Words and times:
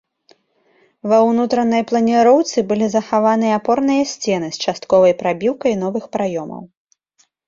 Ва 1.09 1.17
унутранай 1.31 1.83
планіроўцы 1.91 2.63
былі 2.71 2.87
захаваныя 2.95 3.53
апорныя 3.61 4.03
сцены 4.13 4.49
з 4.55 4.71
частковай 4.71 5.13
прабіўкай 5.21 5.77
новых 5.83 6.09
праёмаў. 6.19 6.63